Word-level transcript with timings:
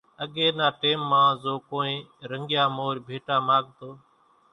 اڳي 0.23 0.47
نا 0.57 0.67
ٽيم 0.81 0.99
مان 1.09 1.29
زو 1.43 1.53
ڪونئين 1.69 2.03
رنڳيا 2.29 2.63
مورِ 2.77 2.95
ڀيٽا 3.07 3.35
ماڳتو، 3.47 3.89